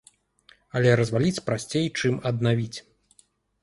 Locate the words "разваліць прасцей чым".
1.01-2.21